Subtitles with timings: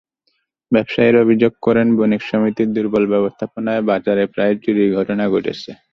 [0.71, 5.71] ব্যবসায়ীরা অভিযোগ করেন, বণিক সমিতির দুর্বল ব্যবস্থাপনায় বাজারে প্রায়ই চুরির ঘটনা ঘটছে।